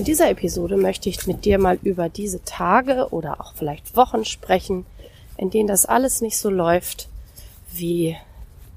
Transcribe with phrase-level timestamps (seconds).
[0.00, 4.24] In dieser Episode möchte ich mit dir mal über diese Tage oder auch vielleicht Wochen
[4.24, 4.86] sprechen,
[5.36, 7.10] in denen das alles nicht so läuft,
[7.70, 8.16] wie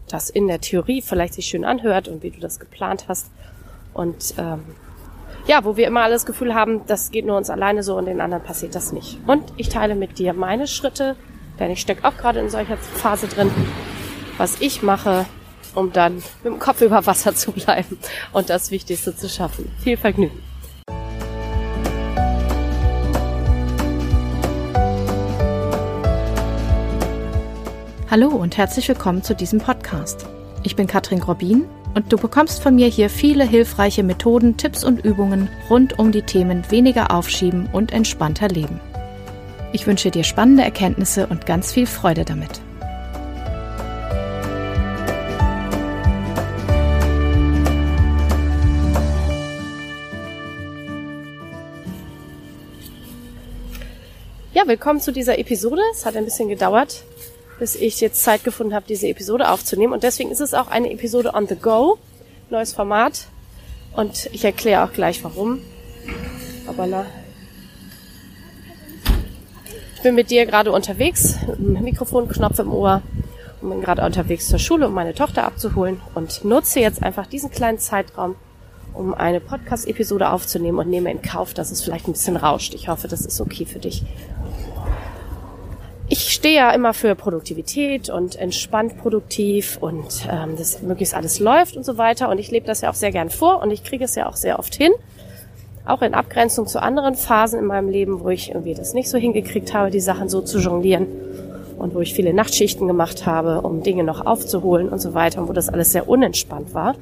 [0.10, 3.32] das in der Theorie vielleicht sich schön anhört und wie du das geplant hast.
[3.94, 4.66] Und ähm,
[5.48, 8.20] ja, wo wir immer alles Gefühl haben, das geht nur uns alleine so und den
[8.20, 9.18] anderen passiert das nicht.
[9.26, 11.16] Und ich teile mit dir meine Schritte,
[11.58, 13.50] denn ich stecke auch gerade in solcher Phase drin,
[14.36, 15.26] was ich mache,
[15.74, 17.98] um dann mit dem Kopf über Wasser zu bleiben
[18.34, 19.72] und das Wichtigste zu schaffen.
[19.82, 20.53] Viel Vergnügen.
[28.14, 30.28] Hallo und herzlich willkommen zu diesem Podcast.
[30.62, 35.04] Ich bin Katrin Grobin und du bekommst von mir hier viele hilfreiche Methoden, Tipps und
[35.04, 38.80] Übungen rund um die Themen weniger aufschieben und entspannter leben.
[39.72, 42.62] Ich wünsche dir spannende Erkenntnisse und ganz viel Freude damit.
[54.54, 55.82] Ja, willkommen zu dieser Episode.
[55.92, 57.04] Es hat ein bisschen gedauert,
[57.60, 59.94] bis ich jetzt Zeit gefunden habe, diese Episode aufzunehmen.
[59.94, 61.98] Und deswegen ist es auch eine Episode on the go,
[62.50, 63.28] neues Format.
[63.96, 65.60] Und ich erkläre auch gleich warum.
[66.68, 67.06] Aber na.
[69.96, 73.02] Ich bin mit dir gerade unterwegs, Mikrofonknopf im Ohr
[73.62, 77.52] und bin gerade unterwegs zur Schule, um meine Tochter abzuholen und nutze jetzt einfach diesen
[77.52, 78.36] kleinen Zeitraum,
[78.94, 82.74] um eine Podcast-Episode aufzunehmen und nehme in Kauf, dass es vielleicht ein bisschen rauscht.
[82.74, 84.04] Ich hoffe, das ist okay für dich
[86.14, 91.76] ich stehe ja immer für Produktivität und entspannt produktiv und ähm, dass möglichst alles läuft
[91.76, 92.30] und so weiter.
[92.30, 94.36] Und ich lebe das ja auch sehr gern vor und ich kriege es ja auch
[94.36, 94.92] sehr oft hin.
[95.88, 99.18] Auch in Abgrenzung zu anderen Phasen in meinem Leben, wo ich irgendwie das nicht so
[99.18, 101.08] hingekriegt habe, die Sachen so zu jonglieren
[101.80, 105.50] und wo ich viele Nachtschichten gemacht habe, um Dinge noch aufzuholen und so weiter und
[105.50, 106.94] wo das alles sehr unentspannt war.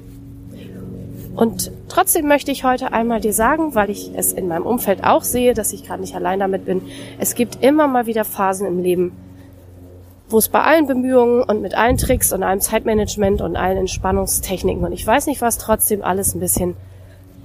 [1.35, 5.23] Und trotzdem möchte ich heute einmal dir sagen, weil ich es in meinem Umfeld auch
[5.23, 6.81] sehe, dass ich gerade nicht allein damit bin,
[7.19, 9.15] es gibt immer mal wieder Phasen im Leben,
[10.29, 14.83] wo es bei allen Bemühungen und mit allen Tricks und allem Zeitmanagement und allen Entspannungstechniken
[14.83, 16.75] und ich weiß nicht was, trotzdem alles ein bisschen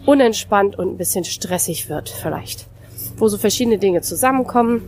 [0.04, 2.66] unentspannt und ein bisschen stressig wird vielleicht.
[3.16, 4.82] Wo so verschiedene Dinge zusammenkommen.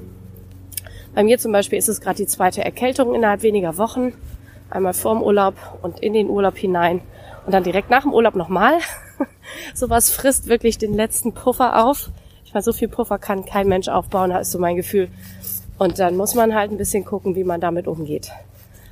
[1.15, 4.13] Bei mir zum Beispiel ist es gerade die zweite Erkältung innerhalb weniger Wochen.
[4.71, 7.01] Einmal vorm Urlaub und in den Urlaub hinein
[7.49, 8.75] und dann direkt nach dem Urlaub nochmal.
[9.75, 12.11] Sowas frisst wirklich den letzten Puffer auf.
[12.45, 15.09] Ich meine, so viel Puffer kann kein Mensch aufbauen, ist so mein Gefühl.
[15.79, 18.33] Und dann muss man halt ein bisschen gucken, wie man damit umgeht.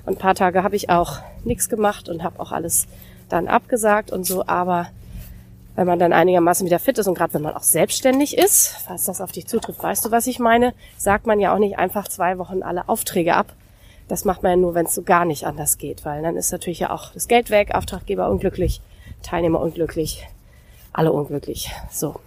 [0.06, 2.86] Und ein paar Tage habe ich auch nichts gemacht und habe auch alles
[3.28, 4.46] dann abgesagt und so.
[4.46, 4.86] Aber
[5.74, 9.04] wenn man dann einigermaßen wieder fit ist und gerade wenn man auch selbstständig ist, falls
[9.04, 12.08] das auf dich zutrifft, weißt du, was ich meine, sagt man ja auch nicht einfach
[12.08, 13.52] zwei Wochen alle Aufträge ab,
[14.08, 16.52] das macht man ja nur, wenn es so gar nicht anders geht, weil dann ist
[16.52, 18.80] natürlich ja auch das Geld weg, Auftraggeber unglücklich,
[19.22, 20.26] Teilnehmer unglücklich,
[20.92, 21.70] alle unglücklich.
[21.90, 22.20] So.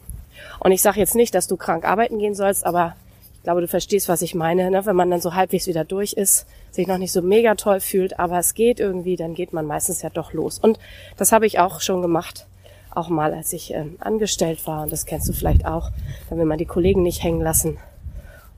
[0.59, 2.95] Und ich sage jetzt nicht, dass du krank arbeiten gehen sollst, aber
[3.35, 4.69] ich glaube, du verstehst, was ich meine.
[4.69, 4.85] Ne?
[4.85, 8.19] Wenn man dann so halbwegs wieder durch ist, sich noch nicht so mega toll fühlt,
[8.19, 10.59] aber es geht irgendwie, dann geht man meistens ja doch los.
[10.59, 10.77] Und
[11.15, 12.47] das habe ich auch schon gemacht,
[12.93, 14.83] auch mal, als ich ähm, angestellt war.
[14.83, 15.89] Und das kennst du vielleicht auch.
[16.29, 17.77] Dann will man die Kollegen nicht hängen lassen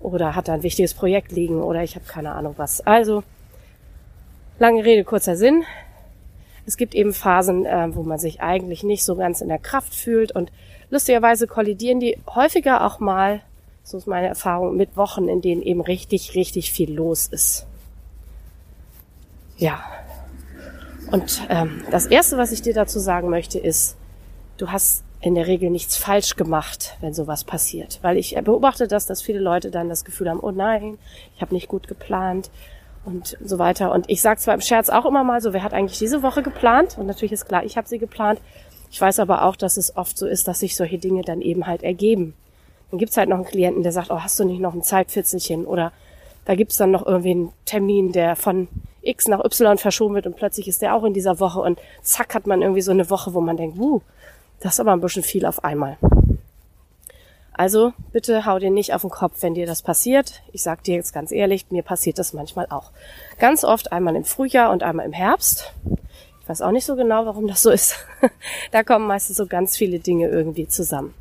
[0.02, 2.82] oder hat da ein wichtiges Projekt liegen oder ich habe keine Ahnung was.
[2.82, 3.24] Also,
[4.60, 5.64] lange Rede, kurzer Sinn.
[6.66, 9.94] Es gibt eben Phasen, äh, wo man sich eigentlich nicht so ganz in der Kraft
[9.94, 10.52] fühlt und
[10.90, 13.42] lustigerweise kollidieren die häufiger auch mal,
[13.84, 17.66] so ist meine Erfahrung, mit Wochen, in denen eben richtig, richtig viel los ist.
[19.58, 19.84] Ja.
[21.12, 23.98] Und ähm, das Erste, was ich dir dazu sagen möchte, ist,
[24.58, 28.00] du hast in der Regel nichts falsch gemacht, wenn sowas passiert.
[28.02, 30.98] Weil ich beobachte das, dass viele Leute dann das Gefühl haben, oh nein,
[31.36, 32.50] ich habe nicht gut geplant
[33.06, 33.92] und so weiter.
[33.92, 36.42] Und ich sage zwar im Scherz auch immer mal so, wer hat eigentlich diese Woche
[36.42, 36.98] geplant?
[36.98, 38.42] Und natürlich ist klar, ich habe sie geplant.
[38.92, 41.68] Ich weiß aber auch, dass es oft so ist, dass sich solche Dinge dann eben
[41.68, 42.34] halt ergeben.
[42.90, 45.66] Dann gibt's halt noch einen Klienten, der sagt, oh, hast du nicht noch ein Zeitfitzelchen?
[45.66, 45.94] Oder
[46.46, 48.68] da gibt's dann noch irgendwie einen Termin, der von
[49.02, 52.36] X nach Y verschoben wird und plötzlich ist der auch in dieser Woche und zack
[52.36, 54.02] hat man irgendwie so eine Woche, wo man denkt, wuh,
[54.62, 55.98] das ist aber ein bisschen viel auf einmal.
[57.54, 60.42] Also bitte hau dir nicht auf den Kopf, wenn dir das passiert.
[60.52, 62.92] Ich sag dir jetzt ganz ehrlich, mir passiert das manchmal auch.
[63.40, 65.74] Ganz oft einmal im Frühjahr und einmal im Herbst.
[66.42, 67.98] Ich weiß auch nicht so genau, warum das so ist.
[68.72, 71.14] da kommen meistens so ganz viele Dinge irgendwie zusammen.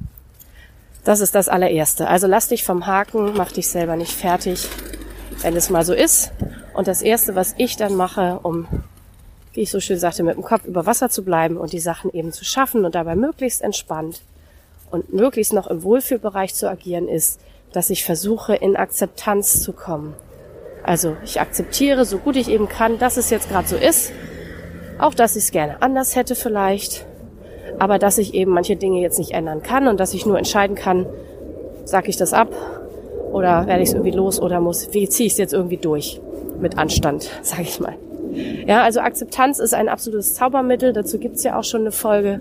[1.05, 2.09] Das ist das allererste.
[2.09, 4.69] Also lass dich vom Haken, mach dich selber nicht fertig,
[5.43, 6.33] wenn es mal so ist.
[6.75, 8.69] Und das erste, was ich dann mache, um
[9.53, 12.13] wie ich so schön sagte, mit dem Kopf über Wasser zu bleiben und die Sachen
[12.13, 14.23] eben zu schaffen und dabei möglichst entspannt
[14.91, 17.41] und möglichst noch im Wohlfühlbereich zu agieren, ist,
[17.73, 20.15] dass ich versuche, in Akzeptanz zu kommen.
[20.83, 24.13] Also ich akzeptiere, so gut ich eben kann, dass es jetzt gerade so ist,
[24.99, 27.07] auch dass ich es gerne anders hätte vielleicht,
[27.79, 30.77] aber dass ich eben manche Dinge jetzt nicht ändern kann und dass ich nur entscheiden
[30.77, 31.07] kann,
[31.85, 32.53] sag ich das ab
[33.33, 36.21] oder werde ich es irgendwie los oder muss, wie ziehe ich es jetzt irgendwie durch
[36.61, 37.97] mit Anstand, sage ich mal.
[38.67, 42.41] Ja, also Akzeptanz ist ein absolutes Zaubermittel, dazu gibt's ja auch schon eine Folge.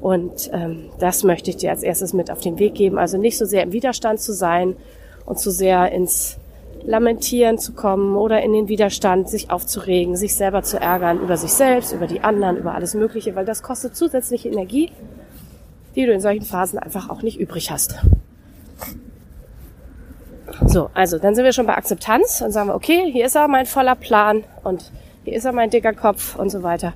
[0.00, 2.98] Und ähm, das möchte ich dir als erstes mit auf den Weg geben.
[2.98, 4.76] Also nicht so sehr im Widerstand zu sein
[5.24, 6.38] und zu sehr ins
[6.84, 11.52] Lamentieren zu kommen oder in den Widerstand, sich aufzuregen, sich selber zu ärgern über sich
[11.52, 14.92] selbst, über die anderen, über alles Mögliche, weil das kostet zusätzliche Energie,
[15.96, 17.96] die du in solchen Phasen einfach auch nicht übrig hast.
[20.64, 23.48] So, also dann sind wir schon bei Akzeptanz und sagen wir, okay, hier ist er
[23.48, 24.92] mein voller Plan und
[25.26, 26.92] hier ist er mein dicker Kopf und so weiter.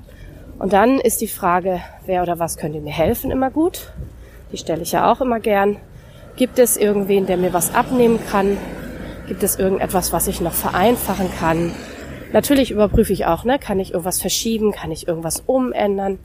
[0.61, 3.93] Und dann ist die Frage, wer oder was könnte mir helfen, immer gut.
[4.53, 5.79] Die stelle ich ja auch immer gern.
[6.37, 8.57] Gibt es irgendwen, der mir was abnehmen kann?
[9.27, 11.73] Gibt es irgendetwas, was ich noch vereinfachen kann?
[12.33, 16.21] Natürlich überprüfe ich auch, ne, kann ich irgendwas verschieben, kann ich irgendwas umändern?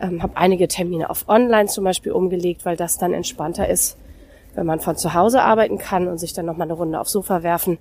[0.00, 3.96] Ähm, habe einige Termine auf Online zum Beispiel umgelegt, weil das dann entspannter ist,
[4.56, 7.12] wenn man von zu Hause arbeiten kann und sich dann noch mal eine Runde aufs
[7.12, 7.78] Sofa werfen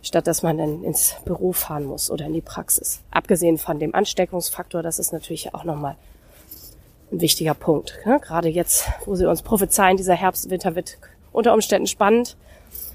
[0.00, 3.00] statt dass man dann ins Büro fahren muss oder in die Praxis.
[3.10, 5.96] Abgesehen von dem Ansteckungsfaktor, das ist natürlich auch nochmal
[7.12, 7.98] ein wichtiger Punkt.
[8.06, 8.18] Ne?
[8.20, 10.98] Gerade jetzt, wo sie uns prophezeien, dieser Herbst, Winter wird
[11.32, 12.36] unter Umständen spannend,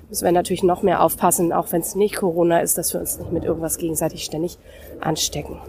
[0.09, 3.19] müssen wir natürlich noch mehr aufpassen, auch wenn es nicht Corona ist, dass wir uns
[3.19, 4.57] nicht mit irgendwas gegenseitig ständig
[5.01, 5.59] anstecken.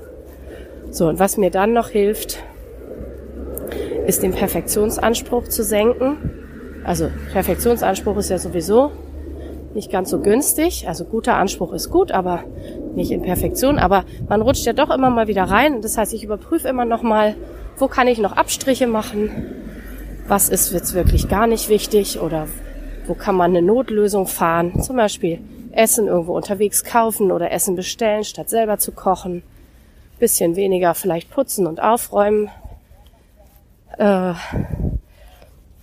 [0.91, 2.39] So, und was mir dann noch hilft,
[4.07, 6.81] ist den Perfektionsanspruch zu senken.
[6.85, 8.93] Also Perfektionsanspruch ist ja sowieso
[9.79, 10.89] nicht ganz so günstig.
[10.89, 12.43] Also guter Anspruch ist gut, aber
[12.97, 13.79] nicht in Perfektion.
[13.79, 15.83] Aber man rutscht ja doch immer mal wieder rein.
[15.83, 17.37] Das heißt, ich überprüfe immer noch mal,
[17.77, 19.31] wo kann ich noch Abstriche machen?
[20.27, 22.21] Was ist jetzt wirklich gar nicht wichtig?
[22.21, 22.49] Oder
[23.07, 24.83] wo kann man eine Notlösung fahren?
[24.83, 25.39] Zum Beispiel
[25.71, 29.45] Essen irgendwo unterwegs kaufen oder Essen bestellen, statt selber zu kochen.
[30.19, 32.51] Bisschen weniger vielleicht putzen und aufräumen.
[33.97, 34.35] Äh,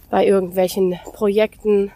[0.09, 1.91] bei irgendwelchen Projekten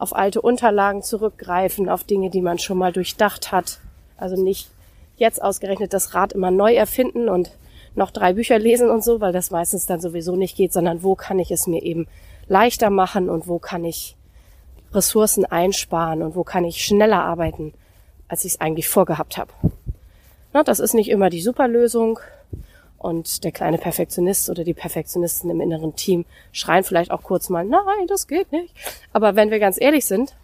[0.00, 3.80] auf alte Unterlagen zurückgreifen, auf Dinge, die man schon mal durchdacht hat.
[4.16, 4.70] Also nicht
[5.16, 7.50] jetzt ausgerechnet das Rad immer neu erfinden und
[7.94, 11.14] noch drei Bücher lesen und so, weil das meistens dann sowieso nicht geht, sondern wo
[11.14, 12.06] kann ich es mir eben
[12.48, 14.16] leichter machen und wo kann ich
[14.92, 17.74] Ressourcen einsparen und wo kann ich schneller arbeiten,
[18.26, 19.52] als ich es eigentlich vorgehabt habe.
[20.52, 22.20] Na, das ist nicht immer die Superlösung,
[23.00, 27.64] und der kleine Perfektionist oder die Perfektionisten im inneren Team schreien vielleicht auch kurz mal,
[27.64, 28.74] nein, das geht nicht.
[29.14, 30.36] Aber wenn wir ganz ehrlich sind,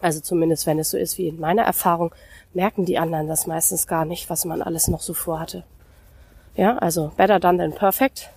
[0.00, 2.14] also zumindest wenn es so ist wie in meiner Erfahrung,
[2.54, 5.64] merken die anderen das meistens gar nicht, was man alles noch so vorhatte.
[6.54, 8.30] Ja, also better done than perfect.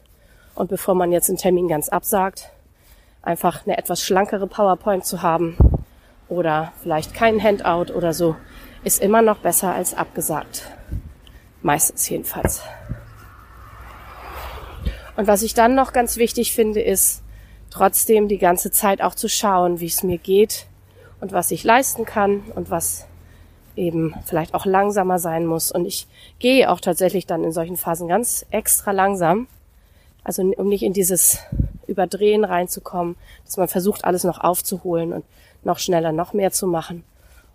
[0.56, 2.50] Und bevor man jetzt einen Termin ganz absagt,
[3.22, 5.56] einfach eine etwas schlankere PowerPoint zu haben
[6.30, 8.36] oder vielleicht kein Handout oder so,
[8.84, 10.72] ist immer noch besser als abgesagt.
[11.62, 12.64] Meistens jedenfalls.
[15.16, 17.22] Und was ich dann noch ganz wichtig finde, ist
[17.70, 20.68] trotzdem die ganze Zeit auch zu schauen, wie es mir geht
[21.22, 23.06] und was ich leisten kann und was
[23.76, 25.72] eben vielleicht auch langsamer sein muss.
[25.72, 26.08] Und ich
[26.40, 29.48] gehe auch tatsächlich dann in solchen Phasen ganz extra langsam.
[30.24, 31.40] Also um nicht in dieses
[31.88, 33.16] Überdrehen reinzukommen,
[33.46, 35.26] dass man versucht, alles noch aufzuholen und
[35.64, 37.04] noch schneller, noch mehr zu machen.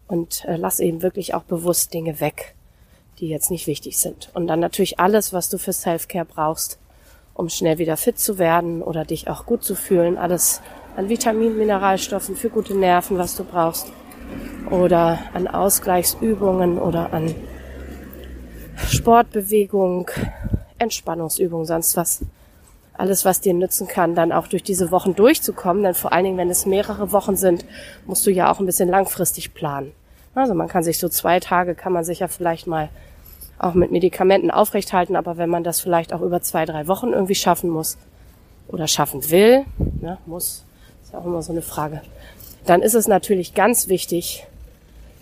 [0.06, 2.54] Und äh, lass eben wirklich auch bewusst Dinge weg,
[3.18, 4.30] die jetzt nicht wichtig sind.
[4.34, 6.78] Und dann natürlich alles, was du für Selfcare brauchst,
[7.40, 10.18] um schnell wieder fit zu werden oder dich auch gut zu fühlen.
[10.18, 10.60] Alles
[10.96, 13.90] an Vitaminen, Mineralstoffen für gute Nerven, was du brauchst.
[14.70, 17.34] Oder an Ausgleichsübungen oder an
[18.76, 20.10] Sportbewegung,
[20.78, 22.24] Entspannungsübungen, sonst was.
[22.92, 25.82] Alles, was dir nützen kann, dann auch durch diese Wochen durchzukommen.
[25.82, 27.64] Denn vor allen Dingen, wenn es mehrere Wochen sind,
[28.04, 29.92] musst du ja auch ein bisschen langfristig planen.
[30.34, 32.90] Also man kann sich so zwei Tage, kann man sich ja vielleicht mal
[33.60, 37.34] auch mit Medikamenten aufrechthalten, aber wenn man das vielleicht auch über zwei, drei Wochen irgendwie
[37.34, 37.98] schaffen muss
[38.68, 39.64] oder schaffen will,
[40.00, 40.64] ne, muss,
[41.02, 42.00] ist ja auch immer so eine Frage,
[42.64, 44.46] dann ist es natürlich ganz wichtig,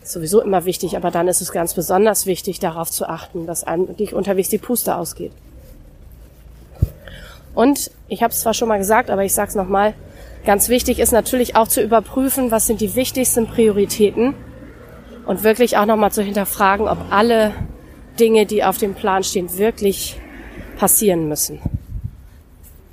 [0.05, 3.89] sowieso immer wichtig, aber dann ist es ganz besonders wichtig, darauf zu achten, dass einem
[3.89, 5.33] wirklich unterwegs die Puste ausgeht.
[7.55, 9.95] Und ich habe es zwar schon mal gesagt, aber ich sage es nochmal,
[10.47, 14.35] ganz wichtig ist natürlich auch zu überprüfen, was sind die wichtigsten Prioritäten
[15.27, 17.53] und wirklich auch nochmal zu hinterfragen, ob alle
[18.19, 20.17] Dinge, die auf dem Plan stehen, wirklich
[20.79, 21.61] passieren müssen.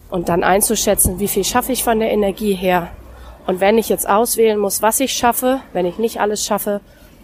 [0.09, 2.91] Und dann einzuschätzen, wie viel schaffe ich von der Energie her.
[3.47, 6.81] Und wenn ich jetzt auswählen muss, was ich schaffe, wenn ich nicht alles schaffe,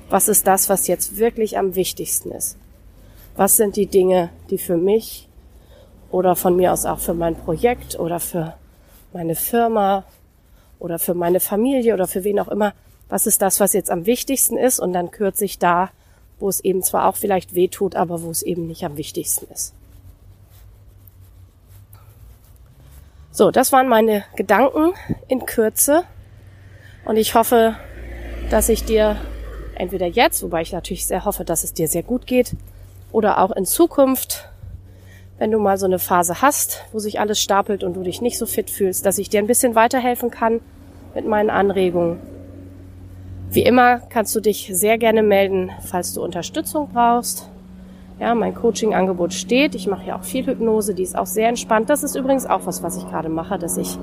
[0.10, 2.58] was ist das, was jetzt wirklich am wichtigsten ist?
[3.36, 5.28] Was sind die Dinge, die für mich
[6.12, 8.56] oder von mir aus auch für mein Projekt oder für
[9.14, 10.04] meine Firma
[10.80, 12.74] oder für meine Familie oder für wen auch immer,
[13.08, 14.80] was ist das, was jetzt am wichtigsten ist?
[14.80, 15.90] Und dann kürze ich da
[16.42, 19.52] wo es eben zwar auch vielleicht weh tut, aber wo es eben nicht am wichtigsten
[19.54, 19.74] ist.
[23.32, 24.94] So, das waren meine Gedanken
[25.28, 26.04] in Kürze.
[27.06, 27.78] Und ich hoffe,
[28.50, 29.16] dass ich dir
[29.76, 32.56] entweder jetzt, wobei ich natürlich sehr hoffe, dass es dir sehr gut geht,
[33.12, 34.50] oder auch in Zukunft,
[35.38, 38.38] wenn du mal so eine Phase hast, wo sich alles stapelt und du dich nicht
[38.38, 40.60] so fit fühlst, dass ich dir ein bisschen weiterhelfen kann
[41.16, 42.20] mit meinen Anregungen.
[43.52, 47.50] Wie immer kannst du dich sehr gerne melden, falls du Unterstützung brauchst.
[48.18, 49.76] Ja, mein Coaching-Angebot steht.
[49.76, 51.90] Ich mache ja auch viel Hypnose, die ist auch sehr entspannt.
[51.90, 53.98] Das ist übrigens auch was, was ich gerade mache, dass ich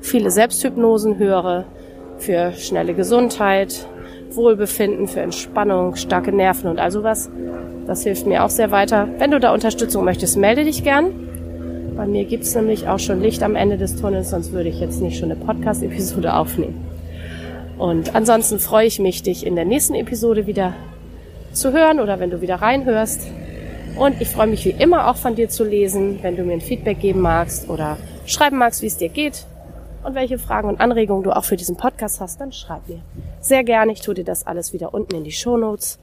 [0.00, 1.64] viele Selbsthypnosen höre
[2.16, 3.86] für schnelle Gesundheit,
[4.32, 7.30] Wohlbefinden, für Entspannung, starke Nerven und all sowas.
[7.86, 9.06] Das hilft mir auch sehr weiter.
[9.18, 11.12] Wenn du da Unterstützung möchtest, melde dich gern.
[11.96, 15.00] Bei mir gibt's nämlich auch schon Licht am Ende des Tunnels, sonst würde ich jetzt
[15.00, 16.97] nicht schon eine Podcast-Episode aufnehmen.
[17.78, 20.74] Und ansonsten freue ich mich, dich in der nächsten Episode wieder
[21.52, 23.28] zu hören oder wenn du wieder reinhörst.
[23.96, 26.60] Und ich freue mich wie immer auch von dir zu lesen, wenn du mir ein
[26.60, 29.46] Feedback geben magst oder schreiben magst, wie es dir geht
[30.04, 33.00] und welche Fragen und Anregungen du auch für diesen Podcast hast, dann schreib mir.
[33.40, 35.98] Sehr gerne, ich tue dir das alles wieder unten in die Show Notes.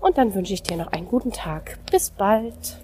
[0.00, 1.78] Und dann wünsche ich dir noch einen guten Tag.
[1.90, 2.83] Bis bald.